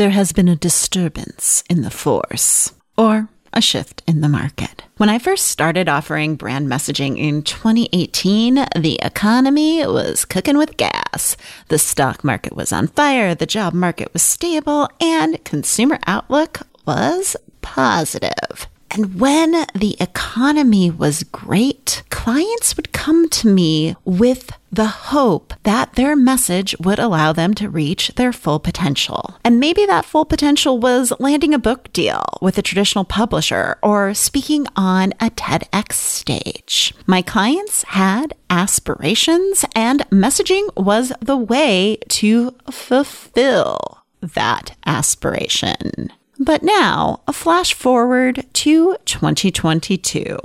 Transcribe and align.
there 0.00 0.08
has 0.08 0.32
been 0.32 0.48
a 0.48 0.56
disturbance 0.56 1.62
in 1.68 1.82
the 1.82 1.90
force 1.90 2.72
or 2.96 3.28
a 3.52 3.60
shift 3.60 4.02
in 4.06 4.22
the 4.22 4.30
market. 4.30 4.82
When 4.96 5.10
I 5.10 5.18
first 5.18 5.48
started 5.48 5.90
offering 5.90 6.36
brand 6.36 6.68
messaging 6.68 7.18
in 7.18 7.42
2018, 7.42 8.54
the 8.76 8.98
economy 9.02 9.86
was 9.86 10.24
cooking 10.24 10.56
with 10.56 10.78
gas. 10.78 11.36
The 11.68 11.78
stock 11.78 12.24
market 12.24 12.56
was 12.56 12.72
on 12.72 12.86
fire, 12.86 13.34
the 13.34 13.44
job 13.44 13.74
market 13.74 14.10
was 14.14 14.22
stable, 14.22 14.88
and 15.02 15.44
consumer 15.44 15.98
outlook 16.06 16.60
was 16.86 17.36
positive. 17.60 18.69
And 18.90 19.20
when 19.20 19.52
the 19.74 19.96
economy 20.00 20.90
was 20.90 21.22
great, 21.22 22.02
clients 22.10 22.76
would 22.76 22.92
come 22.92 23.28
to 23.30 23.48
me 23.48 23.94
with 24.04 24.50
the 24.72 24.86
hope 24.86 25.54
that 25.62 25.94
their 25.94 26.14
message 26.16 26.74
would 26.78 26.98
allow 26.98 27.32
them 27.32 27.54
to 27.54 27.68
reach 27.68 28.08
their 28.16 28.32
full 28.32 28.58
potential. 28.58 29.36
And 29.44 29.58
maybe 29.60 29.86
that 29.86 30.04
full 30.04 30.24
potential 30.24 30.78
was 30.78 31.12
landing 31.18 31.54
a 31.54 31.58
book 31.58 31.92
deal 31.92 32.24
with 32.40 32.58
a 32.58 32.62
traditional 32.62 33.04
publisher 33.04 33.78
or 33.82 34.14
speaking 34.14 34.66
on 34.76 35.12
a 35.20 35.30
TEDx 35.30 35.92
stage. 35.92 36.94
My 37.06 37.22
clients 37.22 37.84
had 37.84 38.34
aspirations, 38.48 39.64
and 39.74 40.00
messaging 40.10 40.68
was 40.76 41.12
the 41.20 41.36
way 41.36 41.98
to 42.08 42.54
fulfill 42.70 44.04
that 44.20 44.76
aspiration. 44.86 46.12
But 46.42 46.62
now, 46.62 47.20
a 47.28 47.34
flash 47.34 47.74
forward 47.74 48.46
to 48.54 48.96
2022, 49.04 50.38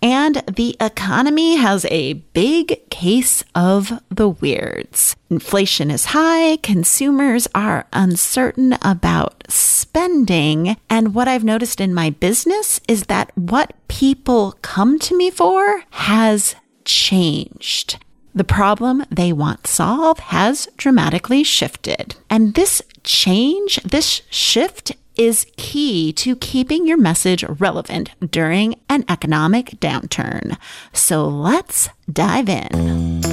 and 0.00 0.36
the 0.50 0.78
economy 0.80 1.56
has 1.56 1.84
a 1.90 2.14
big 2.14 2.88
case 2.88 3.44
of 3.54 4.00
the 4.08 4.30
weirds. 4.30 5.14
Inflation 5.28 5.90
is 5.90 6.06
high, 6.06 6.56
consumers 6.62 7.48
are 7.54 7.86
uncertain 7.92 8.78
about 8.80 9.44
spending, 9.50 10.78
and 10.88 11.14
what 11.14 11.28
I've 11.28 11.44
noticed 11.44 11.82
in 11.82 11.92
my 11.92 12.08
business 12.08 12.80
is 12.88 13.04
that 13.04 13.30
what 13.36 13.74
people 13.88 14.56
come 14.62 14.98
to 15.00 15.14
me 15.14 15.28
for 15.28 15.82
has 15.90 16.54
changed. 16.86 18.02
The 18.34 18.44
problem 18.44 19.04
they 19.10 19.34
want 19.34 19.66
solved 19.66 20.20
has 20.20 20.66
dramatically 20.78 21.44
shifted. 21.44 22.14
And 22.30 22.54
this 22.54 22.80
change, 23.04 23.76
this 23.82 24.22
shift 24.30 24.92
is 25.16 25.46
key 25.56 26.12
to 26.14 26.36
keeping 26.36 26.86
your 26.86 26.98
message 26.98 27.44
relevant 27.44 28.10
during 28.30 28.76
an 28.88 29.04
economic 29.08 29.66
downturn. 29.80 30.56
So 30.92 31.26
let's 31.26 31.88
dive 32.10 32.48
in. 32.48 33.31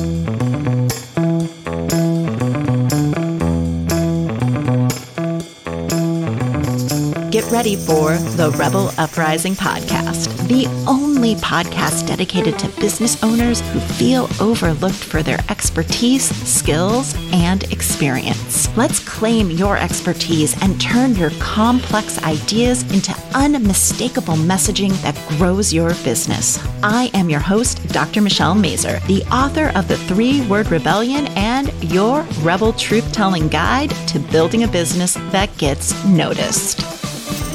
Get 7.39 7.51
ready 7.53 7.77
for 7.77 8.17
the 8.35 8.51
Rebel 8.57 8.91
Uprising 8.97 9.53
podcast, 9.53 10.27
the 10.49 10.67
only 10.85 11.35
podcast 11.35 12.05
dedicated 12.05 12.59
to 12.59 12.67
business 12.81 13.23
owners 13.23 13.61
who 13.71 13.79
feel 13.79 14.27
overlooked 14.41 14.95
for 14.95 15.23
their 15.23 15.39
expertise, 15.47 16.25
skills, 16.45 17.15
and 17.31 17.63
experience. 17.71 18.67
Let's 18.75 18.99
claim 18.99 19.51
your 19.51 19.77
expertise 19.77 20.61
and 20.61 20.81
turn 20.81 21.15
your 21.15 21.29
complex 21.39 22.21
ideas 22.23 22.83
into 22.91 23.15
unmistakable 23.33 24.35
messaging 24.35 24.91
that 25.01 25.15
grows 25.37 25.71
your 25.71 25.93
business. 26.03 26.59
I 26.83 27.09
am 27.13 27.29
your 27.29 27.39
host, 27.39 27.87
Dr. 27.93 28.19
Michelle 28.19 28.55
Mazur, 28.55 28.99
the 29.07 29.23
author 29.31 29.71
of 29.77 29.87
The 29.87 29.97
Three 29.97 30.45
Word 30.47 30.69
Rebellion 30.69 31.27
and 31.37 31.71
your 31.85 32.23
Rebel 32.41 32.73
Truth 32.73 33.13
Telling 33.13 33.47
Guide 33.47 33.91
to 34.07 34.19
Building 34.19 34.63
a 34.63 34.67
Business 34.67 35.13
That 35.31 35.57
Gets 35.57 36.03
Noticed. 36.03 36.99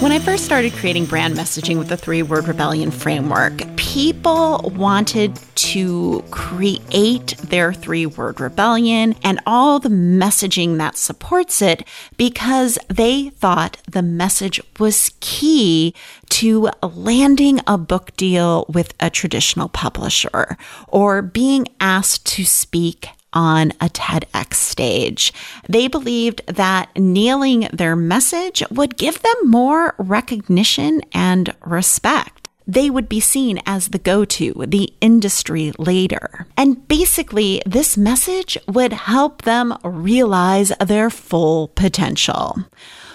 When 0.04 0.12
I 0.12 0.18
first 0.18 0.44
started 0.44 0.74
creating 0.74 1.06
brand 1.06 1.34
messaging 1.34 1.78
with 1.78 1.88
the 1.88 1.96
three 1.96 2.22
word 2.22 2.46
rebellion 2.46 2.90
framework, 2.90 3.62
people 3.76 4.70
wanted 4.76 5.40
to 5.54 6.22
create 6.30 7.38
their 7.38 7.72
three 7.72 8.04
word 8.04 8.38
rebellion 8.38 9.14
and 9.22 9.40
all 9.46 9.80
the 9.80 9.88
messaging 9.88 10.76
that 10.76 10.98
supports 10.98 11.62
it 11.62 11.88
because 12.18 12.78
they 12.88 13.30
thought 13.30 13.78
the 13.90 14.02
message 14.02 14.60
was 14.78 15.10
key 15.20 15.94
to 16.28 16.68
landing 16.82 17.60
a 17.66 17.78
book 17.78 18.14
deal 18.18 18.66
with 18.68 18.92
a 19.00 19.08
traditional 19.08 19.70
publisher 19.70 20.58
or 20.86 21.22
being 21.22 21.66
asked 21.80 22.26
to 22.26 22.44
speak 22.44 23.08
on 23.34 23.72
a 23.80 23.88
TEDx 23.90 24.54
stage. 24.54 25.32
They 25.68 25.88
believed 25.88 26.46
that 26.46 26.88
nailing 26.96 27.68
their 27.72 27.96
message 27.96 28.62
would 28.70 28.96
give 28.96 29.20
them 29.20 29.36
more 29.44 29.94
recognition 29.98 31.02
and 31.12 31.54
respect. 31.60 32.48
They 32.66 32.88
would 32.88 33.08
be 33.08 33.20
seen 33.20 33.60
as 33.66 33.88
the 33.88 33.98
go 33.98 34.24
to, 34.24 34.64
the 34.66 34.92
industry 35.00 35.72
leader. 35.78 36.46
And 36.56 36.88
basically, 36.88 37.60
this 37.66 37.98
message 37.98 38.56
would 38.66 38.92
help 38.92 39.42
them 39.42 39.76
realize 39.84 40.72
their 40.80 41.10
full 41.10 41.68
potential. 41.68 42.56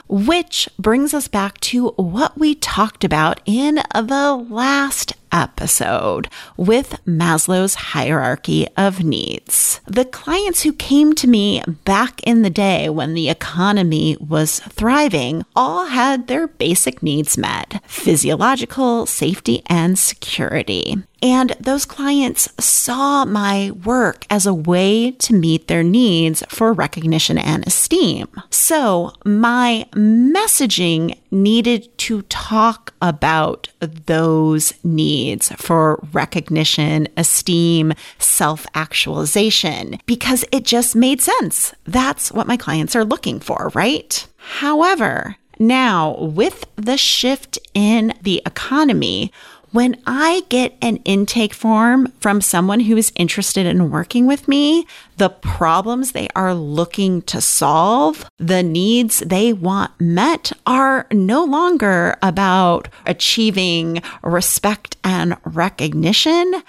Which 0.07 0.69
brings 0.77 1.13
us 1.13 1.27
back 1.27 1.59
to 1.61 1.89
what 1.89 2.37
we 2.37 2.55
talked 2.55 3.03
about 3.03 3.41
in 3.45 3.75
the 3.93 4.45
last 4.49 5.13
episode 5.31 6.29
with 6.57 6.99
Maslow's 7.05 7.75
hierarchy 7.75 8.67
of 8.77 9.03
needs. 9.03 9.81
The 9.85 10.05
clients 10.05 10.63
who 10.63 10.73
came 10.73 11.13
to 11.15 11.27
me 11.27 11.63
back 11.85 12.21
in 12.23 12.41
the 12.41 12.49
day 12.49 12.89
when 12.89 13.13
the 13.13 13.29
economy 13.29 14.17
was 14.19 14.59
thriving 14.59 15.43
all 15.55 15.85
had 15.85 16.27
their 16.27 16.47
basic 16.47 17.01
needs 17.03 17.37
met 17.37 17.81
physiological, 17.85 19.05
safety, 19.05 19.63
and 19.67 19.97
security. 19.97 20.95
And 21.21 21.55
those 21.59 21.85
clients 21.85 22.49
saw 22.63 23.25
my 23.25 23.71
work 23.71 24.25
as 24.29 24.45
a 24.45 24.53
way 24.53 25.11
to 25.11 25.33
meet 25.33 25.67
their 25.67 25.83
needs 25.83 26.43
for 26.49 26.73
recognition 26.73 27.37
and 27.37 27.65
esteem. 27.67 28.27
So 28.49 29.13
my 29.25 29.85
messaging 29.93 31.17
needed 31.31 31.95
to 31.99 32.21
talk 32.23 32.93
about 33.01 33.69
those 33.79 34.73
needs 34.83 35.51
for 35.57 35.99
recognition, 36.13 37.07
esteem, 37.17 37.93
self 38.17 38.65
actualization, 38.73 39.99
because 40.05 40.45
it 40.51 40.63
just 40.63 40.95
made 40.95 41.21
sense. 41.21 41.73
That's 41.85 42.31
what 42.31 42.47
my 42.47 42.57
clients 42.57 42.95
are 42.95 43.05
looking 43.05 43.39
for, 43.39 43.71
right? 43.73 44.25
However, 44.37 45.35
now 45.59 46.15
with 46.17 46.65
the 46.77 46.97
shift 46.97 47.59
in 47.73 48.13
the 48.21 48.41
economy, 48.45 49.31
when 49.71 50.01
I 50.05 50.43
get 50.49 50.77
an 50.81 50.97
intake 50.97 51.53
form 51.53 52.11
from 52.19 52.41
someone 52.41 52.81
who 52.81 52.97
is 52.97 53.11
interested 53.15 53.65
in 53.65 53.91
working 53.91 54.25
with 54.25 54.47
me, 54.47 54.87
the 55.17 55.29
problems 55.29 56.11
they 56.11 56.27
are 56.35 56.53
looking 56.53 57.21
to 57.23 57.41
solve, 57.41 58.29
the 58.37 58.63
needs 58.63 59.19
they 59.19 59.53
want 59.53 59.91
met 59.99 60.51
are 60.65 61.05
no 61.11 61.43
longer 61.43 62.17
about 62.21 62.87
achieving 63.05 64.01
respect 64.23 64.97
and 65.03 65.37
recognition, 65.43 66.63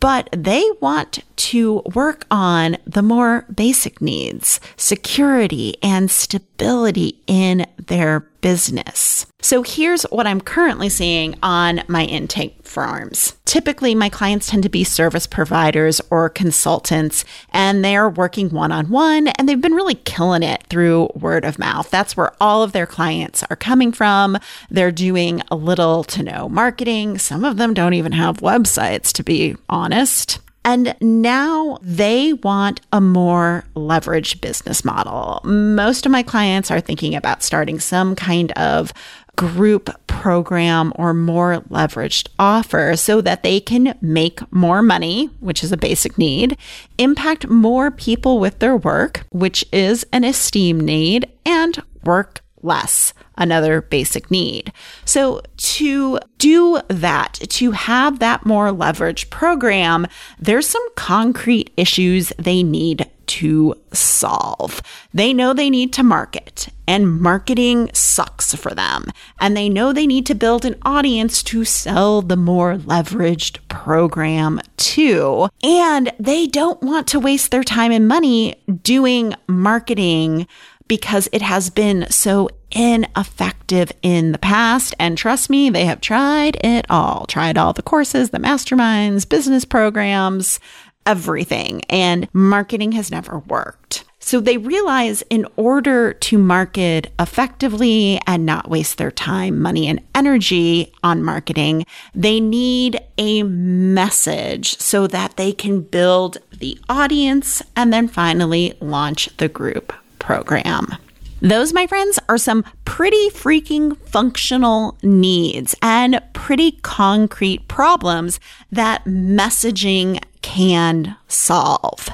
but 0.00 0.28
they 0.32 0.64
want 0.80 1.24
to 1.36 1.82
work 1.94 2.26
on 2.30 2.76
the 2.86 3.02
more 3.02 3.44
basic 3.54 4.00
needs, 4.00 4.60
security 4.76 5.76
and 5.82 6.10
stability 6.10 7.20
in 7.26 7.66
their 7.86 8.20
business. 8.40 9.26
So 9.40 9.62
here's 9.62 10.02
what 10.04 10.26
I'm 10.26 10.40
currently 10.40 10.88
seeing 10.88 11.36
on 11.42 11.82
my 11.88 12.04
intake 12.04 12.64
forms. 12.64 13.36
Typically, 13.44 13.94
my 13.94 14.08
clients 14.08 14.48
tend 14.48 14.62
to 14.64 14.68
be 14.68 14.84
service 14.84 15.26
providers 15.26 16.00
or 16.10 16.28
consultants, 16.28 17.24
and 17.50 17.84
they're 17.84 18.08
working 18.08 18.50
one 18.50 18.72
on 18.72 18.90
one, 18.90 19.28
and 19.28 19.48
they've 19.48 19.60
been 19.60 19.74
really 19.74 19.94
killing 19.94 20.42
it 20.42 20.64
through 20.68 21.10
word 21.14 21.44
of 21.44 21.58
mouth. 21.58 21.88
That's 21.90 22.16
where 22.16 22.32
all 22.40 22.62
of 22.62 22.72
their 22.72 22.86
clients 22.86 23.44
are 23.48 23.56
coming 23.56 23.92
from. 23.92 24.38
They're 24.70 24.92
doing 24.92 25.42
a 25.50 25.56
little 25.56 26.04
to 26.04 26.22
no 26.22 26.48
marketing. 26.48 27.18
Some 27.18 27.44
of 27.44 27.56
them 27.56 27.74
don't 27.74 27.94
even 27.94 28.12
have 28.12 28.38
websites, 28.38 29.12
to 29.12 29.22
be 29.22 29.56
honest. 29.68 30.40
And 30.64 30.94
now 31.00 31.78
they 31.80 32.34
want 32.34 32.80
a 32.92 33.00
more 33.00 33.64
leveraged 33.74 34.40
business 34.40 34.84
model. 34.84 35.40
Most 35.44 36.04
of 36.04 36.12
my 36.12 36.22
clients 36.22 36.70
are 36.70 36.80
thinking 36.80 37.14
about 37.14 37.42
starting 37.42 37.80
some 37.80 38.14
kind 38.14 38.52
of 38.52 38.92
group 39.36 39.88
program 40.08 40.92
or 40.96 41.14
more 41.14 41.62
leveraged 41.70 42.28
offer 42.40 42.96
so 42.96 43.20
that 43.20 43.44
they 43.44 43.60
can 43.60 43.96
make 44.00 44.40
more 44.52 44.82
money, 44.82 45.26
which 45.38 45.62
is 45.62 45.70
a 45.70 45.76
basic 45.76 46.18
need, 46.18 46.58
impact 46.98 47.48
more 47.48 47.92
people 47.92 48.40
with 48.40 48.58
their 48.58 48.76
work, 48.76 49.24
which 49.30 49.64
is 49.72 50.04
an 50.12 50.24
esteem 50.24 50.80
need, 50.80 51.30
and 51.46 51.80
work 52.04 52.42
less, 52.62 53.12
another 53.36 53.80
basic 53.82 54.30
need. 54.30 54.72
So 55.04 55.42
to 55.56 56.18
do 56.38 56.80
that, 56.88 57.34
to 57.34 57.70
have 57.72 58.18
that 58.18 58.46
more 58.46 58.72
leverage 58.72 59.30
program, 59.30 60.06
there's 60.38 60.68
some 60.68 60.86
concrete 60.94 61.72
issues 61.76 62.32
they 62.38 62.62
need 62.62 63.10
to 63.28 63.74
solve. 63.92 64.82
They 65.12 65.32
know 65.32 65.52
they 65.52 65.70
need 65.70 65.92
to 65.94 66.02
market, 66.02 66.68
and 66.86 67.20
marketing 67.20 67.90
sucks 67.92 68.54
for 68.54 68.74
them. 68.74 69.04
And 69.38 69.56
they 69.56 69.68
know 69.68 69.92
they 69.92 70.06
need 70.06 70.26
to 70.26 70.34
build 70.34 70.64
an 70.64 70.76
audience 70.82 71.42
to 71.44 71.64
sell 71.64 72.22
the 72.22 72.36
more 72.36 72.76
leveraged 72.76 73.58
program 73.68 74.60
to. 74.78 75.48
And 75.62 76.12
they 76.18 76.46
don't 76.46 76.82
want 76.82 77.06
to 77.08 77.20
waste 77.20 77.50
their 77.50 77.64
time 77.64 77.92
and 77.92 78.08
money 78.08 78.54
doing 78.82 79.34
marketing 79.46 80.46
because 80.88 81.28
it 81.32 81.42
has 81.42 81.70
been 81.70 82.06
so 82.10 82.48
ineffective 82.70 83.92
in 84.02 84.32
the 84.32 84.38
past. 84.38 84.94
And 84.98 85.16
trust 85.16 85.50
me, 85.50 85.70
they 85.70 85.84
have 85.84 86.00
tried 86.00 86.56
it 86.64 86.86
all, 86.90 87.26
tried 87.26 87.58
all 87.58 87.72
the 87.72 87.82
courses, 87.82 88.30
the 88.30 88.38
masterminds, 88.38 89.28
business 89.28 89.64
programs, 89.64 90.58
everything. 91.06 91.82
And 91.88 92.28
marketing 92.32 92.92
has 92.92 93.10
never 93.10 93.38
worked. 93.40 94.04
So 94.20 94.40
they 94.40 94.58
realize 94.58 95.22
in 95.30 95.46
order 95.56 96.12
to 96.12 96.36
market 96.36 97.10
effectively 97.18 98.20
and 98.26 98.44
not 98.44 98.68
waste 98.68 98.98
their 98.98 99.10
time, 99.10 99.58
money, 99.58 99.86
and 99.86 100.02
energy 100.14 100.92
on 101.02 101.22
marketing, 101.22 101.86
they 102.14 102.38
need 102.38 103.00
a 103.16 103.42
message 103.44 104.76
so 104.76 105.06
that 105.06 105.38
they 105.38 105.52
can 105.52 105.80
build 105.80 106.36
the 106.50 106.78
audience 106.90 107.62
and 107.74 107.90
then 107.90 108.06
finally 108.06 108.74
launch 108.80 109.34
the 109.38 109.48
group 109.48 109.94
program. 110.28 110.94
Those, 111.40 111.72
my 111.72 111.86
friends, 111.86 112.18
are 112.28 112.36
some 112.36 112.64
pretty 112.84 113.30
freaking 113.30 113.96
functional 113.98 114.98
needs 115.02 115.74
and 115.80 116.20
pretty 116.34 116.72
concrete 116.82 117.66
problems 117.66 118.38
that 118.70 119.04
messaging 119.06 120.22
can 120.42 121.16
solve. 121.28 122.10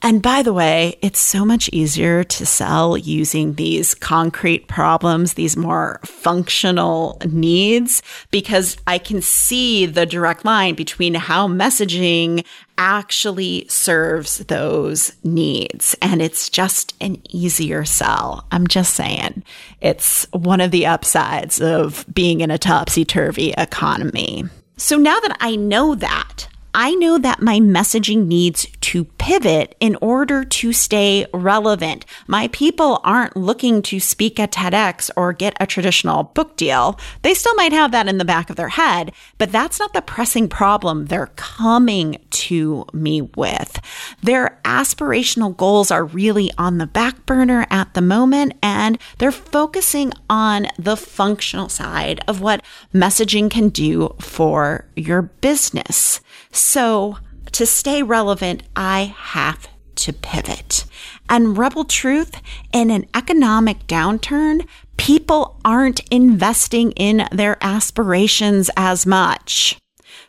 And 0.00 0.22
by 0.22 0.42
the 0.42 0.52
way, 0.52 0.96
it's 1.02 1.18
so 1.18 1.44
much 1.44 1.68
easier 1.72 2.22
to 2.22 2.46
sell 2.46 2.96
using 2.96 3.54
these 3.54 3.94
concrete 3.94 4.68
problems, 4.68 5.34
these 5.34 5.56
more 5.56 5.98
functional 6.04 7.20
needs, 7.28 8.00
because 8.30 8.76
I 8.86 8.98
can 8.98 9.20
see 9.20 9.86
the 9.86 10.06
direct 10.06 10.44
line 10.44 10.76
between 10.76 11.14
how 11.14 11.48
messaging 11.48 12.44
actually 12.78 13.66
serves 13.68 14.38
those 14.38 15.12
needs. 15.24 15.96
And 16.00 16.22
it's 16.22 16.48
just 16.48 16.94
an 17.00 17.20
easier 17.28 17.84
sell. 17.84 18.46
I'm 18.52 18.68
just 18.68 18.94
saying. 18.94 19.42
It's 19.80 20.28
one 20.30 20.60
of 20.60 20.70
the 20.70 20.86
upsides 20.86 21.60
of 21.60 22.06
being 22.14 22.40
in 22.40 22.52
a 22.52 22.58
topsy 22.58 23.04
turvy 23.04 23.52
economy. 23.58 24.44
So 24.76 24.96
now 24.96 25.18
that 25.18 25.36
I 25.40 25.56
know 25.56 25.96
that, 25.96 26.46
I 26.72 26.94
know 26.94 27.18
that 27.18 27.42
my 27.42 27.58
messaging 27.58 28.26
needs 28.26 28.66
to 28.82 29.04
pivot 29.28 29.76
in 29.78 29.94
order 30.00 30.42
to 30.42 30.72
stay 30.72 31.26
relevant. 31.34 32.06
My 32.26 32.48
people 32.48 32.98
aren't 33.04 33.36
looking 33.36 33.82
to 33.82 34.00
speak 34.00 34.40
at 34.40 34.52
TEDx 34.52 35.10
or 35.16 35.34
get 35.34 35.54
a 35.60 35.66
traditional 35.66 36.22
book 36.22 36.56
deal. 36.56 36.98
They 37.20 37.34
still 37.34 37.54
might 37.56 37.74
have 37.74 37.92
that 37.92 38.08
in 38.08 38.16
the 38.16 38.24
back 38.24 38.48
of 38.48 38.56
their 38.56 38.70
head, 38.70 39.12
but 39.36 39.52
that's 39.52 39.78
not 39.78 39.92
the 39.92 40.00
pressing 40.00 40.48
problem 40.48 41.04
they're 41.04 41.34
coming 41.36 42.24
to 42.30 42.86
me 42.94 43.20
with. 43.20 43.78
Their 44.22 44.58
aspirational 44.64 45.54
goals 45.54 45.90
are 45.90 46.06
really 46.06 46.50
on 46.56 46.78
the 46.78 46.86
back 46.86 47.26
burner 47.26 47.66
at 47.68 47.92
the 47.92 48.00
moment, 48.00 48.54
and 48.62 48.96
they're 49.18 49.30
focusing 49.30 50.10
on 50.30 50.68
the 50.78 50.96
functional 50.96 51.68
side 51.68 52.22
of 52.26 52.40
what 52.40 52.64
messaging 52.94 53.50
can 53.50 53.68
do 53.68 54.14
for 54.20 54.86
your 54.96 55.20
business. 55.20 56.22
So, 56.50 57.18
to 57.58 57.66
stay 57.66 58.04
relevant, 58.04 58.62
I 58.76 59.12
have 59.16 59.66
to 59.96 60.12
pivot. 60.12 60.84
And 61.28 61.58
Rebel 61.58 61.82
Truth, 61.82 62.40
in 62.72 62.88
an 62.88 63.06
economic 63.16 63.88
downturn, 63.88 64.64
people 64.96 65.58
aren't 65.64 65.98
investing 66.08 66.92
in 66.92 67.26
their 67.32 67.58
aspirations 67.60 68.70
as 68.76 69.06
much. 69.06 69.76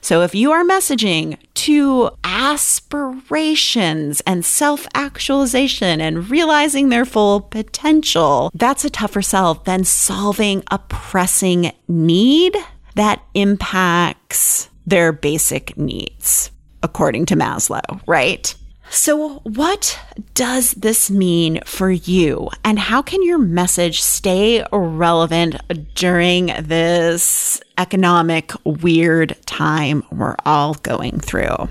So 0.02 0.24
if 0.24 0.34
you 0.34 0.52
are 0.52 0.64
messaging 0.64 1.38
to 1.54 2.10
aspirations 2.24 4.22
and 4.22 4.44
self 4.44 4.88
actualization 4.96 6.02
and 6.02 6.31
realizing 6.31 6.90
their 6.90 7.06
full 7.06 7.42
potential, 7.42 8.50
that's 8.56 8.86
a 8.86 8.90
tougher 8.90 9.22
sell 9.22 9.54
than 9.54 9.84
solving 9.84 10.64
a 10.72 10.80
pressing 10.80 11.74
need 11.88 12.58
that 12.96 13.22
impacts 13.36 14.70
their 14.88 15.12
basic 15.12 15.78
needs, 15.78 16.50
according 16.84 17.26
to 17.28 17.36
Maslow, 17.36 18.02
right? 18.08 18.54
So, 18.92 19.40
what 19.44 20.00
does 20.34 20.72
this 20.72 21.12
mean 21.12 21.62
for 21.64 21.92
you? 21.92 22.50
And 22.64 22.80
how 22.80 23.04
can 23.04 23.22
your 23.22 23.38
message 23.38 24.02
stay 24.02 24.66
relevant 24.72 25.58
during 25.94 26.48
this 26.60 27.62
economic 27.78 28.52
weird 28.64 29.38
time 29.46 30.04
we're 30.12 30.36
all 30.44 30.74
going 30.74 31.20
through? 31.20 31.70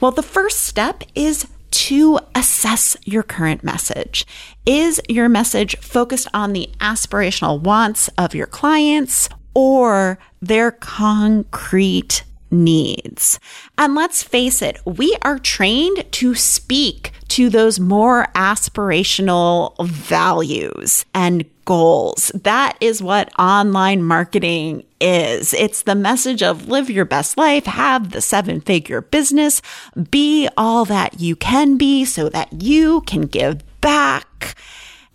Well, 0.00 0.10
the 0.10 0.22
first 0.22 0.60
step 0.60 1.04
is 1.14 1.46
to 1.70 2.18
assess 2.34 2.98
your 3.04 3.22
current 3.22 3.64
message. 3.64 4.26
Is 4.66 5.00
your 5.08 5.30
message 5.30 5.76
focused 5.78 6.28
on 6.34 6.52
the 6.52 6.68
aspirational 6.80 7.60
wants 7.60 8.08
of 8.18 8.34
your 8.34 8.46
clients 8.46 9.30
or 9.54 10.18
their 10.42 10.70
concrete 10.70 12.24
needs. 12.52 13.40
And 13.78 13.94
let's 13.94 14.22
face 14.22 14.62
it, 14.62 14.78
we 14.84 15.16
are 15.22 15.38
trained 15.38 16.04
to 16.12 16.34
speak 16.34 17.12
to 17.28 17.48
those 17.48 17.80
more 17.80 18.26
aspirational 18.34 19.74
values 19.84 21.04
and 21.14 21.44
goals. 21.64 22.30
That 22.34 22.76
is 22.80 23.02
what 23.02 23.32
online 23.38 24.02
marketing 24.02 24.84
is. 25.00 25.54
It's 25.54 25.82
the 25.82 25.94
message 25.94 26.42
of 26.42 26.68
live 26.68 26.90
your 26.90 27.04
best 27.04 27.36
life, 27.36 27.64
have 27.66 28.10
the 28.10 28.20
seven 28.20 28.60
figure 28.60 29.00
business, 29.00 29.62
be 30.10 30.48
all 30.56 30.84
that 30.84 31.20
you 31.20 31.36
can 31.36 31.76
be 31.76 32.04
so 32.04 32.28
that 32.28 32.62
you 32.62 33.00
can 33.02 33.22
give 33.22 33.62
back. 33.80 34.56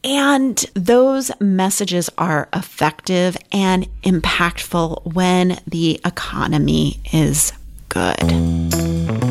And 0.07 0.55
those 0.73 1.31
messages 1.41 2.09
are 2.17 2.47
effective 2.53 3.35
and 3.51 3.89
impactful 4.03 5.13
when 5.13 5.59
the 5.67 5.99
economy 6.05 7.01
is 7.11 7.51
good. 7.89 8.15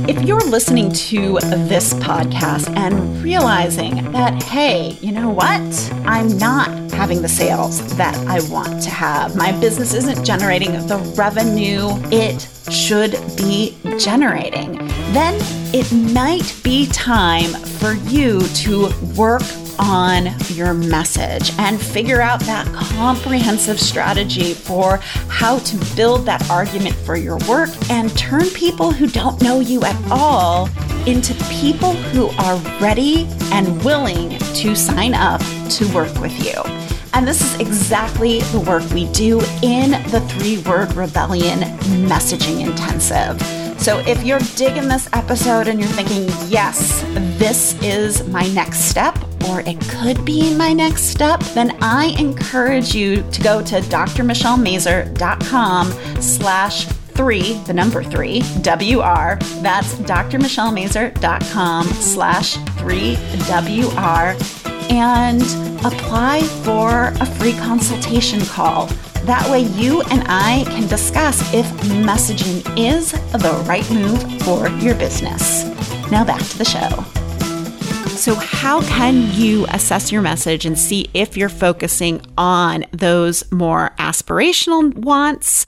If 0.06 0.22
you're 0.22 0.46
listening 0.46 0.92
to 0.92 1.38
this 1.40 1.94
podcast 1.94 2.68
and 2.76 3.22
realizing 3.22 4.12
that, 4.12 4.42
hey, 4.42 4.98
you 5.00 5.12
know 5.12 5.30
what? 5.30 5.92
I'm 6.04 6.36
not 6.36 6.68
having 6.92 7.22
the 7.22 7.28
sales 7.28 7.96
that 7.96 8.14
I 8.28 8.46
want 8.50 8.82
to 8.82 8.90
have. 8.90 9.34
My 9.34 9.58
business 9.58 9.94
isn't 9.94 10.26
generating 10.26 10.72
the 10.86 10.98
revenue 11.16 11.88
it 12.12 12.46
should 12.70 13.12
be 13.34 13.78
generating. 13.98 14.76
Then 15.14 15.38
it 15.72 15.90
might 16.12 16.54
be 16.62 16.86
time 16.88 17.50
for 17.78 17.94
you 17.94 18.40
to 18.40 18.90
work 19.16 19.42
on 19.78 20.28
your 20.48 20.74
message 20.74 21.52
and 21.58 21.80
figure 21.80 22.20
out 22.20 22.40
that 22.40 22.66
comprehensive 22.74 23.80
strategy 23.80 24.54
for 24.54 24.98
how 25.28 25.58
to 25.58 25.76
build 25.96 26.26
that 26.26 26.48
argument 26.50 26.94
for 26.94 27.16
your 27.16 27.38
work 27.48 27.70
and 27.90 28.16
turn 28.16 28.48
people 28.50 28.90
who 28.90 29.06
don't 29.06 29.40
know 29.42 29.60
you 29.60 29.82
at 29.84 29.96
all 30.10 30.68
into 31.06 31.34
people 31.44 31.92
who 31.92 32.28
are 32.42 32.56
ready 32.80 33.26
and 33.52 33.84
willing 33.84 34.38
to 34.54 34.74
sign 34.74 35.14
up 35.14 35.40
to 35.70 35.86
work 35.94 36.12
with 36.20 36.36
you. 36.44 36.60
And 37.14 37.26
this 37.26 37.40
is 37.40 37.60
exactly 37.60 38.40
the 38.52 38.60
work 38.60 38.82
we 38.90 39.10
do 39.12 39.40
in 39.62 39.92
the 40.10 40.20
Three 40.28 40.58
Word 40.62 40.94
Rebellion 40.94 41.60
Messaging 42.08 42.66
Intensive. 42.66 43.40
So 43.80 43.98
if 44.00 44.22
you're 44.24 44.40
digging 44.56 44.88
this 44.88 45.08
episode 45.12 45.68
and 45.68 45.78
you're 45.80 45.88
thinking, 45.90 46.24
yes, 46.50 47.02
this 47.38 47.80
is 47.82 48.26
my 48.28 48.46
next 48.48 48.80
step, 48.80 49.16
or 49.48 49.60
it 49.60 49.80
could 49.88 50.24
be 50.24 50.52
my 50.54 50.72
next 50.72 51.02
step, 51.04 51.38
then 51.54 51.76
I 51.82 52.14
encourage 52.18 52.94
you 52.94 53.22
to 53.30 53.42
go 53.42 53.62
to 53.62 53.80
drmichellemazur.com 53.80 56.22
slash 56.22 56.86
three, 56.86 57.54
the 57.66 57.72
number 57.72 58.02
three, 58.02 58.40
WR. 58.62 59.38
That's 59.62 59.94
drmichellemazur.com 59.94 61.86
slash 61.86 62.56
three 62.78 63.16
WR 63.48 64.36
and 64.90 65.42
apply 65.84 66.42
for 66.62 67.12
a 67.20 67.26
free 67.26 67.54
consultation 67.54 68.40
call. 68.46 68.86
That 69.24 69.48
way, 69.50 69.62
you 69.62 70.02
and 70.02 70.22
I 70.28 70.64
can 70.68 70.86
discuss 70.86 71.42
if 71.52 71.66
messaging 72.04 72.62
is 72.78 73.10
the 73.32 73.64
right 73.66 73.90
move 73.90 74.22
for 74.42 74.68
your 74.78 74.94
business. 74.94 75.64
Now, 76.10 76.24
back 76.24 76.40
to 76.40 76.58
the 76.58 76.64
show. 76.64 77.15
So, 78.16 78.34
how 78.34 78.80
can 78.80 79.30
you 79.34 79.66
assess 79.68 80.10
your 80.10 80.22
message 80.22 80.64
and 80.64 80.78
see 80.78 81.10
if 81.12 81.36
you're 81.36 81.50
focusing 81.50 82.22
on 82.38 82.86
those 82.90 83.50
more 83.52 83.90
aspirational 83.98 84.94
wants 84.96 85.66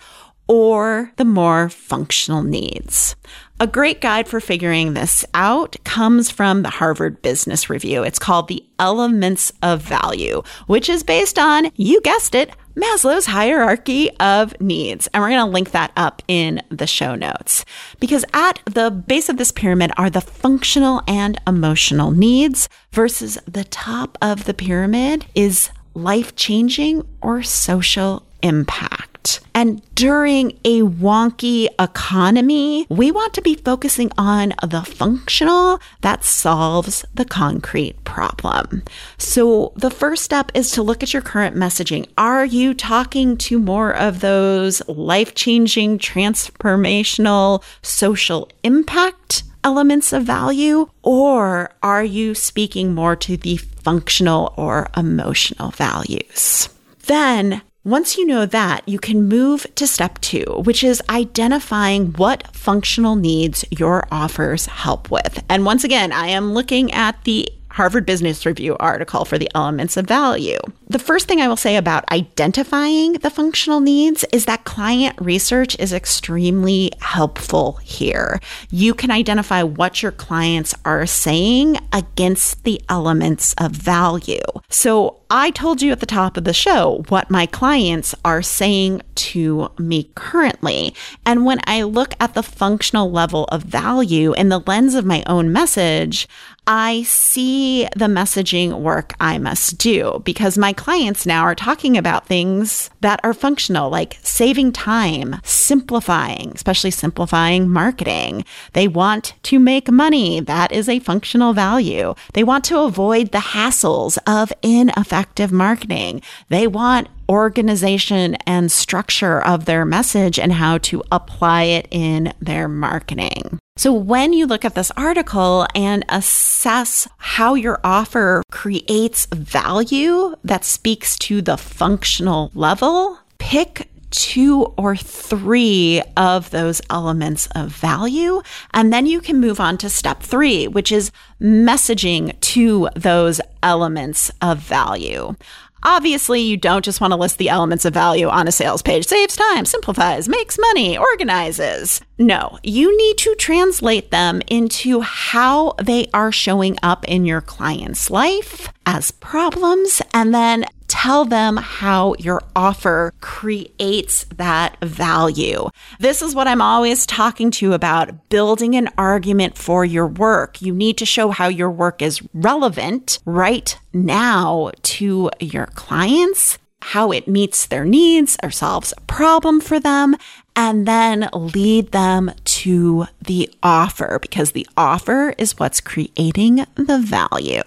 or 0.48 1.12
the 1.16 1.26
more 1.26 1.68
functional 1.68 2.42
needs? 2.42 3.14
A 3.60 3.66
great 3.66 4.00
guide 4.00 4.28
for 4.28 4.40
figuring 4.40 4.94
this 4.94 5.26
out 5.34 5.76
comes 5.84 6.30
from 6.30 6.62
the 6.62 6.70
Harvard 6.70 7.20
Business 7.20 7.68
Review. 7.68 8.02
It's 8.02 8.18
called 8.18 8.48
The 8.48 8.64
Elements 8.78 9.52
of 9.62 9.82
Value, 9.82 10.42
which 10.68 10.88
is 10.88 11.02
based 11.02 11.38
on, 11.38 11.70
you 11.76 12.00
guessed 12.00 12.34
it, 12.34 12.50
Maslow's 12.78 13.26
hierarchy 13.26 14.10
of 14.18 14.58
needs. 14.60 15.08
And 15.08 15.20
we're 15.20 15.30
going 15.30 15.46
to 15.46 15.52
link 15.52 15.72
that 15.72 15.90
up 15.96 16.22
in 16.28 16.62
the 16.70 16.86
show 16.86 17.14
notes. 17.14 17.64
Because 17.98 18.24
at 18.32 18.60
the 18.66 18.90
base 18.90 19.28
of 19.28 19.36
this 19.36 19.50
pyramid 19.50 19.90
are 19.96 20.10
the 20.10 20.20
functional 20.20 21.02
and 21.08 21.40
emotional 21.46 22.12
needs, 22.12 22.68
versus 22.92 23.38
the 23.46 23.64
top 23.64 24.16
of 24.22 24.44
the 24.44 24.54
pyramid 24.54 25.26
is 25.34 25.70
life 25.94 26.36
changing 26.36 27.06
or 27.20 27.42
social 27.42 28.24
impact. 28.42 29.17
And 29.54 29.82
during 29.94 30.52
a 30.64 30.82
wonky 30.82 31.68
economy, 31.78 32.86
we 32.88 33.10
want 33.10 33.34
to 33.34 33.42
be 33.42 33.54
focusing 33.56 34.10
on 34.16 34.54
the 34.62 34.82
functional 34.82 35.80
that 36.02 36.24
solves 36.24 37.04
the 37.14 37.24
concrete 37.24 38.04
problem. 38.04 38.82
So 39.18 39.72
the 39.76 39.90
first 39.90 40.24
step 40.24 40.52
is 40.54 40.70
to 40.72 40.82
look 40.82 41.02
at 41.02 41.12
your 41.12 41.22
current 41.22 41.56
messaging. 41.56 42.08
Are 42.16 42.44
you 42.44 42.74
talking 42.74 43.36
to 43.38 43.58
more 43.58 43.94
of 43.94 44.20
those 44.20 44.86
life 44.88 45.34
changing, 45.34 45.98
transformational 45.98 47.62
social 47.82 48.48
impact? 48.62 49.42
Elements 49.64 50.12
of 50.12 50.22
value, 50.22 50.88
or 51.02 51.70
are 51.82 52.04
you 52.04 52.34
speaking 52.34 52.94
more 52.94 53.16
to 53.16 53.36
the 53.36 53.56
functional 53.56 54.54
or 54.56 54.88
emotional 54.96 55.72
values? 55.72 56.68
Then 57.06 57.62
once 57.88 58.18
you 58.18 58.26
know 58.26 58.44
that, 58.44 58.86
you 58.86 58.98
can 58.98 59.28
move 59.28 59.66
to 59.74 59.86
step 59.86 60.18
two, 60.20 60.44
which 60.64 60.84
is 60.84 61.02
identifying 61.08 62.12
what 62.14 62.54
functional 62.54 63.16
needs 63.16 63.64
your 63.70 64.06
offers 64.10 64.66
help 64.66 65.10
with. 65.10 65.42
And 65.48 65.64
once 65.64 65.84
again, 65.84 66.12
I 66.12 66.26
am 66.26 66.52
looking 66.52 66.92
at 66.92 67.24
the 67.24 67.48
Harvard 67.70 68.04
Business 68.04 68.44
Review 68.44 68.76
article 68.80 69.24
for 69.24 69.38
the 69.38 69.48
elements 69.54 69.96
of 69.96 70.04
value. 70.04 70.58
The 70.88 70.98
first 70.98 71.28
thing 71.28 71.40
I 71.40 71.48
will 71.48 71.56
say 71.56 71.76
about 71.76 72.10
identifying 72.10 73.12
the 73.12 73.30
functional 73.30 73.80
needs 73.80 74.24
is 74.32 74.46
that 74.46 74.64
client 74.64 75.16
research 75.20 75.78
is 75.78 75.92
extremely 75.92 76.90
helpful 77.00 77.74
here. 77.84 78.40
You 78.70 78.94
can 78.94 79.10
identify 79.10 79.62
what 79.62 80.02
your 80.02 80.12
clients 80.12 80.74
are 80.84 81.06
saying 81.06 81.78
against 81.92 82.64
the 82.64 82.80
elements 82.88 83.54
of 83.58 83.72
value. 83.72 84.42
So 84.70 85.20
I 85.30 85.50
told 85.50 85.82
you 85.82 85.92
at 85.92 86.00
the 86.00 86.06
top 86.06 86.38
of 86.38 86.44
the 86.44 86.54
show 86.54 87.04
what 87.08 87.30
my 87.30 87.44
clients 87.44 88.14
are 88.24 88.40
saying 88.40 89.02
to 89.14 89.70
me 89.78 90.10
currently. 90.14 90.94
And 91.26 91.44
when 91.44 91.60
I 91.64 91.82
look 91.82 92.14
at 92.18 92.32
the 92.32 92.42
functional 92.42 93.10
level 93.10 93.44
of 93.46 93.62
value 93.62 94.32
in 94.32 94.48
the 94.48 94.60
lens 94.60 94.94
of 94.94 95.04
my 95.04 95.22
own 95.26 95.52
message, 95.52 96.26
I 96.66 97.02
see 97.04 97.84
the 97.96 98.06
messaging 98.06 98.80
work 98.80 99.14
I 99.18 99.38
must 99.38 99.78
do 99.78 100.20
because 100.24 100.58
my 100.58 100.74
clients 100.74 101.24
now 101.24 101.42
are 101.44 101.54
talking 101.54 101.96
about 101.96 102.26
things 102.26 102.90
that 103.00 103.20
are 103.24 103.32
functional, 103.32 103.88
like 103.88 104.18
saving 104.22 104.72
time, 104.72 105.40
simplifying, 105.44 106.52
especially 106.54 106.90
simplifying 106.90 107.70
marketing. 107.70 108.44
They 108.74 108.86
want 108.86 109.32
to 109.44 109.58
make 109.58 109.90
money. 109.90 110.40
That 110.40 110.70
is 110.70 110.90
a 110.90 110.98
functional 110.98 111.54
value. 111.54 112.14
They 112.34 112.44
want 112.44 112.64
to 112.66 112.80
avoid 112.80 113.32
the 113.32 113.38
hassles 113.38 114.18
of 114.26 114.52
ineffective 114.62 115.17
marketing. 115.52 116.22
They 116.48 116.66
want 116.66 117.08
organization 117.28 118.36
and 118.46 118.72
structure 118.72 119.40
of 119.40 119.64
their 119.64 119.84
message 119.84 120.38
and 120.38 120.52
how 120.52 120.78
to 120.78 121.02
apply 121.12 121.64
it 121.64 121.88
in 121.90 122.32
their 122.40 122.68
marketing. 122.68 123.58
So, 123.76 123.92
when 123.92 124.32
you 124.32 124.46
look 124.46 124.64
at 124.64 124.74
this 124.74 124.90
article 124.96 125.66
and 125.72 126.04
assess 126.08 127.06
how 127.18 127.54
your 127.54 127.78
offer 127.84 128.42
creates 128.50 129.26
value 129.26 130.34
that 130.42 130.64
speaks 130.64 131.16
to 131.18 131.40
the 131.40 131.56
functional 131.56 132.50
level, 132.54 133.20
pick 133.38 133.88
two 134.10 134.64
or 134.76 134.96
three 134.96 136.02
of 136.16 136.50
those 136.50 136.80
elements 136.90 137.46
of 137.54 137.70
value. 137.70 138.42
And 138.72 138.92
then 138.92 139.06
you 139.06 139.20
can 139.20 139.40
move 139.40 139.60
on 139.60 139.78
to 139.78 139.90
step 139.90 140.22
three, 140.22 140.68
which 140.68 140.92
is 140.92 141.10
messaging 141.40 142.38
to 142.40 142.88
those 142.94 143.40
elements 143.62 144.30
of 144.40 144.58
value. 144.58 145.34
Obviously, 145.82 146.40
you 146.40 146.56
don't 146.56 146.84
just 146.84 147.00
want 147.00 147.12
to 147.12 147.16
list 147.16 147.38
the 147.38 147.48
elements 147.48 147.84
of 147.84 147.94
value 147.94 148.28
on 148.28 148.48
a 148.48 148.52
sales 148.52 148.82
page. 148.82 149.06
Saves 149.06 149.36
time, 149.36 149.64
simplifies, 149.64 150.28
makes 150.28 150.58
money, 150.58 150.98
organizes. 150.98 152.00
No, 152.18 152.58
you 152.64 152.96
need 152.96 153.16
to 153.18 153.34
translate 153.36 154.10
them 154.10 154.42
into 154.48 155.00
how 155.00 155.74
they 155.80 156.08
are 156.12 156.32
showing 156.32 156.76
up 156.82 157.04
in 157.06 157.24
your 157.24 157.40
client's 157.40 158.10
life 158.10 158.72
as 158.86 159.12
problems 159.12 160.02
and 160.12 160.34
then 160.34 160.64
tell 161.02 161.24
them 161.24 161.56
how 161.56 162.12
your 162.18 162.42
offer 162.56 163.14
creates 163.20 164.24
that 164.36 164.76
value. 164.80 165.68
This 166.00 166.22
is 166.22 166.34
what 166.34 166.48
I'm 166.48 166.60
always 166.60 167.06
talking 167.06 167.52
to 167.52 167.72
about 167.72 168.28
building 168.30 168.74
an 168.74 168.88
argument 168.98 169.56
for 169.56 169.84
your 169.84 170.08
work. 170.08 170.60
You 170.60 170.74
need 170.74 170.98
to 170.98 171.06
show 171.06 171.30
how 171.30 171.46
your 171.46 171.70
work 171.70 172.02
is 172.02 172.20
relevant 172.34 173.20
right 173.24 173.78
now 173.92 174.72
to 174.82 175.30
your 175.38 175.66
clients 175.66 176.58
how 176.80 177.10
it 177.10 177.26
meets 177.26 177.66
their 177.66 177.84
needs 177.84 178.36
or 178.42 178.50
solves 178.50 178.94
a 178.96 179.00
problem 179.02 179.60
for 179.60 179.80
them, 179.80 180.16
and 180.54 180.86
then 180.86 181.28
lead 181.32 181.90
them 181.90 182.30
to 182.44 183.06
the 183.20 183.50
offer 183.62 184.18
because 184.20 184.52
the 184.52 184.66
offer 184.76 185.34
is 185.38 185.58
what's 185.58 185.80
creating 185.80 186.64
the 186.76 186.98
value. 186.98 187.62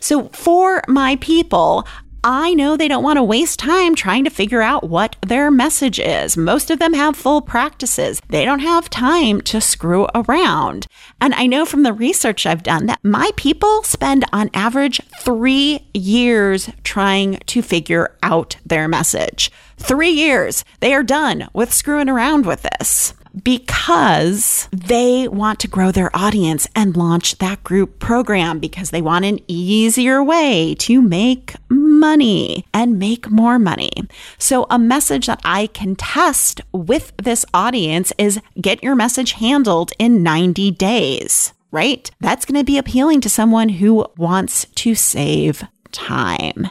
So 0.00 0.28
for 0.28 0.82
my 0.86 1.16
people, 1.16 1.86
I 2.24 2.54
know 2.54 2.76
they 2.76 2.86
don't 2.86 3.02
want 3.02 3.16
to 3.16 3.22
waste 3.24 3.58
time 3.58 3.96
trying 3.96 4.22
to 4.24 4.30
figure 4.30 4.62
out 4.62 4.88
what 4.88 5.16
their 5.26 5.50
message 5.50 5.98
is. 5.98 6.36
Most 6.36 6.70
of 6.70 6.78
them 6.78 6.94
have 6.94 7.16
full 7.16 7.40
practices. 7.42 8.20
They 8.28 8.44
don't 8.44 8.60
have 8.60 8.88
time 8.88 9.40
to 9.42 9.60
screw 9.60 10.06
around. 10.14 10.86
And 11.20 11.34
I 11.34 11.46
know 11.46 11.64
from 11.64 11.82
the 11.82 11.92
research 11.92 12.46
I've 12.46 12.62
done 12.62 12.86
that 12.86 13.00
my 13.02 13.32
people 13.36 13.82
spend 13.82 14.24
on 14.32 14.50
average 14.54 15.00
three 15.20 15.84
years 15.94 16.70
trying 16.84 17.38
to 17.46 17.60
figure 17.60 18.16
out 18.22 18.56
their 18.64 18.86
message. 18.86 19.50
Three 19.78 20.10
years. 20.10 20.64
They 20.78 20.94
are 20.94 21.02
done 21.02 21.48
with 21.52 21.72
screwing 21.72 22.08
around 22.08 22.46
with 22.46 22.62
this 22.62 23.14
because 23.42 24.68
they 24.70 25.26
want 25.26 25.58
to 25.60 25.68
grow 25.68 25.90
their 25.90 26.14
audience 26.14 26.68
and 26.76 26.96
launch 26.96 27.38
that 27.38 27.64
group 27.64 27.98
program 27.98 28.58
because 28.58 28.90
they 28.90 29.02
want 29.02 29.24
an 29.24 29.40
easier 29.48 30.22
way 30.22 30.74
to 30.74 31.00
make 31.00 31.54
money 31.68 31.81
and 32.02 32.98
make 32.98 33.30
more 33.30 33.58
money. 33.58 33.92
So, 34.38 34.66
a 34.70 34.78
message 34.78 35.26
that 35.26 35.40
I 35.44 35.68
can 35.68 35.96
test 35.96 36.60
with 36.72 37.12
this 37.16 37.44
audience 37.54 38.12
is 38.18 38.40
get 38.60 38.82
your 38.82 38.94
message 38.94 39.32
handled 39.32 39.92
in 39.98 40.22
90 40.22 40.70
days 40.72 41.52
right? 41.72 42.10
That's 42.20 42.44
going 42.44 42.60
to 42.60 42.64
be 42.64 42.76
appealing 42.76 43.22
to 43.22 43.30
someone 43.30 43.70
who 43.70 44.06
wants 44.18 44.66
to 44.74 44.94
save 44.94 45.64
time. 45.92 46.70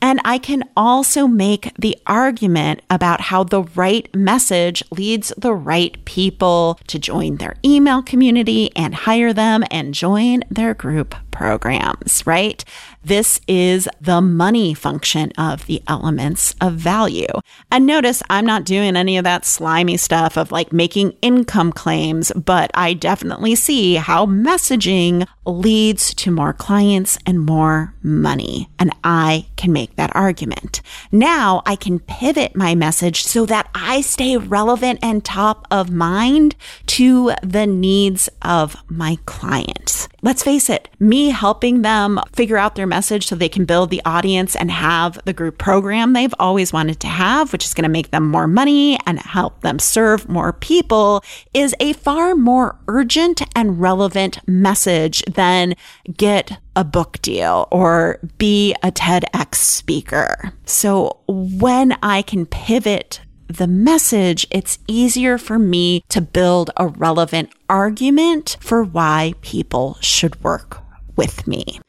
And 0.00 0.20
I 0.24 0.38
can 0.38 0.64
also 0.76 1.26
make 1.26 1.72
the 1.78 1.96
argument 2.06 2.82
about 2.90 3.22
how 3.22 3.44
the 3.44 3.62
right 3.62 4.12
message 4.14 4.82
leads 4.90 5.32
the 5.38 5.54
right 5.54 6.02
people 6.04 6.78
to 6.88 6.98
join 6.98 7.36
their 7.36 7.56
email 7.64 8.02
community 8.02 8.70
and 8.76 8.94
hire 8.94 9.32
them 9.32 9.64
and 9.70 9.94
join 9.94 10.42
their 10.50 10.74
group 10.74 11.14
programs, 11.30 12.26
right? 12.26 12.64
This 13.02 13.40
is 13.48 13.88
the 14.00 14.20
money 14.20 14.72
function 14.72 15.32
of 15.36 15.66
the 15.66 15.82
elements 15.88 16.54
of 16.60 16.74
value. 16.74 17.26
And 17.70 17.86
notice 17.86 18.22
I'm 18.30 18.46
not 18.46 18.64
doing 18.64 18.96
any 18.96 19.18
of 19.18 19.24
that 19.24 19.44
slimy 19.44 19.96
stuff 19.96 20.38
of 20.38 20.52
like 20.52 20.72
making 20.72 21.16
income 21.20 21.72
claims, 21.72 22.32
but 22.32 22.70
I 22.74 22.94
definitely 22.94 23.56
see 23.56 23.96
how 23.96 24.26
messaging 24.26 25.26
leads 25.44 26.14
to 26.14 26.30
more 26.30 26.52
clients 26.52 27.18
and 27.26 27.40
more 27.40 27.94
money. 28.02 28.53
And 28.78 28.90
I 29.02 29.46
can 29.56 29.72
make 29.72 29.96
that 29.96 30.14
argument. 30.14 30.80
Now 31.10 31.62
I 31.66 31.76
can 31.76 31.98
pivot 31.98 32.54
my 32.56 32.74
message 32.74 33.24
so 33.24 33.46
that 33.46 33.68
I 33.74 34.00
stay 34.00 34.36
relevant 34.36 34.98
and 35.02 35.24
top 35.24 35.66
of 35.70 35.90
mind 35.90 36.56
to 36.86 37.32
the 37.42 37.66
needs 37.66 38.28
of 38.42 38.76
my 38.88 39.18
clients. 39.26 40.08
Let's 40.24 40.42
face 40.42 40.70
it, 40.70 40.88
me 40.98 41.28
helping 41.28 41.82
them 41.82 42.18
figure 42.32 42.56
out 42.56 42.76
their 42.76 42.86
message 42.86 43.26
so 43.26 43.36
they 43.36 43.50
can 43.50 43.66
build 43.66 43.90
the 43.90 44.00
audience 44.06 44.56
and 44.56 44.70
have 44.70 45.22
the 45.26 45.34
group 45.34 45.58
program 45.58 46.14
they've 46.14 46.34
always 46.38 46.72
wanted 46.72 46.98
to 47.00 47.08
have, 47.08 47.52
which 47.52 47.66
is 47.66 47.74
going 47.74 47.82
to 47.82 47.90
make 47.90 48.10
them 48.10 48.26
more 48.26 48.46
money 48.46 48.98
and 49.04 49.18
help 49.20 49.60
them 49.60 49.78
serve 49.78 50.26
more 50.26 50.54
people, 50.54 51.22
is 51.52 51.76
a 51.78 51.92
far 51.92 52.34
more 52.34 52.78
urgent 52.88 53.42
and 53.54 53.82
relevant 53.82 54.38
message 54.48 55.22
than 55.26 55.74
get 56.16 56.58
a 56.74 56.84
book 56.84 57.18
deal 57.20 57.68
or 57.70 58.18
be 58.38 58.74
a 58.82 58.90
TEDx 58.90 59.56
speaker. 59.56 60.54
So 60.64 61.18
when 61.28 61.98
I 62.02 62.22
can 62.22 62.46
pivot 62.46 63.20
the 63.56 63.66
message, 63.66 64.46
it's 64.50 64.78
easier 64.88 65.38
for 65.38 65.58
me 65.58 66.02
to 66.08 66.20
build 66.20 66.70
a 66.76 66.88
relevant 66.88 67.50
argument 67.68 68.56
for 68.60 68.82
why 68.82 69.34
people 69.42 69.96
should 70.00 70.42
work 70.42 70.80
with 71.16 71.46
me. 71.46 71.80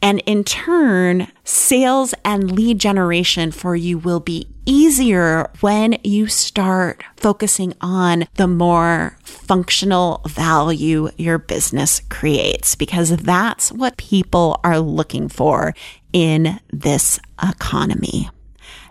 And 0.00 0.20
in 0.26 0.42
turn, 0.42 1.28
sales 1.44 2.14
and 2.24 2.50
lead 2.50 2.80
generation 2.80 3.52
for 3.52 3.76
you 3.76 3.98
will 3.98 4.18
be 4.18 4.48
easier 4.66 5.48
when 5.60 5.98
you 6.02 6.26
start 6.26 7.04
focusing 7.16 7.74
on 7.80 8.24
the 8.34 8.48
more 8.48 9.16
functional 9.22 10.22
value 10.26 11.08
your 11.16 11.38
business 11.38 12.00
creates, 12.10 12.74
because 12.74 13.16
that's 13.18 13.70
what 13.70 13.96
people 13.96 14.60
are 14.64 14.80
looking 14.80 15.28
for 15.28 15.74
in 16.12 16.58
this 16.72 17.20
economy. 17.40 18.28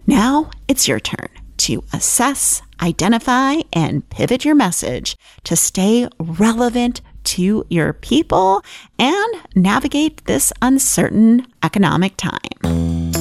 Now 0.08 0.50
it's 0.70 0.88
your 0.88 1.02
turn 1.02 1.28
to 1.62 1.84
assess, 1.94 2.62
identify, 2.82 3.58
and 3.72 4.10
pivot 4.10 4.44
your 4.44 4.56
message 4.56 5.16
to 5.44 5.56
stay 5.56 6.08
relevant 6.20 7.02
to 7.24 7.66
your 7.70 7.94
people 7.94 8.64
and 8.98 9.36
navigate 9.56 10.26
this 10.26 10.52
uncertain 10.62 11.46
economic 11.64 12.18
time. 12.18 13.12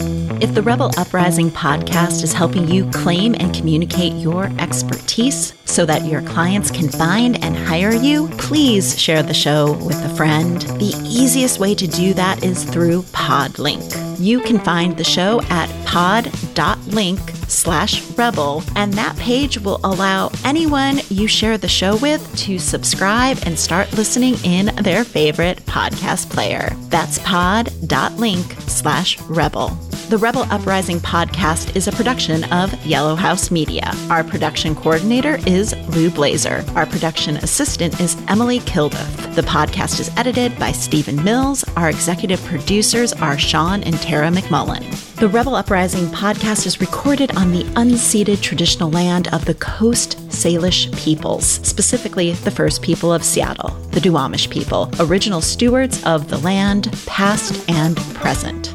If 0.41 0.55
the 0.55 0.63
Rebel 0.63 0.91
Uprising 0.97 1.51
podcast 1.51 2.23
is 2.25 2.33
helping 2.33 2.67
you 2.67 2.91
claim 2.93 3.35
and 3.35 3.55
communicate 3.55 4.15
your 4.15 4.47
expertise 4.59 5.53
so 5.67 5.85
that 5.85 6.07
your 6.07 6.23
clients 6.23 6.71
can 6.71 6.89
find 6.89 7.45
and 7.45 7.55
hire 7.55 7.93
you, 7.93 8.27
please 8.39 8.99
share 8.99 9.23
the 9.23 9.35
show 9.35 9.73
with 9.85 10.03
a 10.03 10.17
friend. 10.17 10.63
The 10.63 10.95
easiest 11.05 11.61
way 11.61 11.75
to 11.75 11.87
do 11.87 12.15
that 12.15 12.43
is 12.43 12.65
through 12.65 13.03
Podlink. 13.03 14.19
You 14.19 14.41
can 14.41 14.59
find 14.61 14.97
the 14.97 15.05
show 15.05 15.43
at 15.51 15.69
pod.link 15.85 17.21
slash 17.61 18.03
rebel, 18.13 18.63
and 18.75 18.93
that 18.95 19.17
page 19.17 19.59
will 19.59 19.81
allow 19.85 20.31
anyone 20.45 21.01
you 21.11 21.29
share 21.29 21.59
the 21.59 21.69
show 21.69 21.97
with 21.97 22.37
to 22.37 22.59
subscribe 22.59 23.39
and 23.45 23.59
start 23.59 23.93
listening 23.93 24.35
in 24.45 24.67
their 24.77 25.05
favorite 25.05 25.59
podcast 25.67 26.31
player. 26.31 26.71
That's 26.89 27.19
pod.link 27.21 28.53
slash 28.67 29.21
rebel. 29.23 29.90
The 30.11 30.19
Rebel 30.19 30.43
Uprising 30.51 30.99
podcast 30.99 31.77
is 31.77 31.87
a 31.87 31.93
production 31.93 32.43
of 32.53 32.75
Yellow 32.85 33.15
House 33.15 33.53
Media. 33.53 33.93
Our 34.11 34.25
production 34.25 34.75
coordinator 34.75 35.39
is 35.47 35.73
Lou 35.91 36.11
Blazer. 36.11 36.65
Our 36.75 36.85
production 36.85 37.37
assistant 37.37 38.01
is 38.01 38.21
Emily 38.27 38.59
Kilduff. 38.59 39.37
The 39.37 39.43
podcast 39.43 40.01
is 40.01 40.11
edited 40.17 40.59
by 40.59 40.73
Stephen 40.73 41.23
Mills. 41.23 41.63
Our 41.77 41.89
executive 41.89 42.43
producers 42.43 43.13
are 43.13 43.39
Sean 43.39 43.85
and 43.85 44.03
Tara 44.03 44.31
McMullin. 44.31 44.83
The 45.15 45.29
Rebel 45.29 45.55
Uprising 45.55 46.07
podcast 46.07 46.67
is 46.67 46.81
recorded 46.81 47.37
on 47.37 47.53
the 47.53 47.63
unceded 47.75 48.43
traditional 48.43 48.91
land 48.91 49.33
of 49.33 49.45
the 49.45 49.55
Coast 49.55 50.19
Salish 50.29 50.93
peoples, 50.99 51.47
specifically 51.47 52.33
the 52.33 52.51
First 52.51 52.83
People 52.83 53.13
of 53.13 53.23
Seattle, 53.23 53.71
the 53.93 54.01
Duwamish 54.01 54.51
people, 54.51 54.91
original 54.99 55.41
stewards 55.41 56.03
of 56.03 56.31
the 56.31 56.39
land, 56.39 56.93
past 57.07 57.65
and 57.71 57.97
present. 58.17 58.75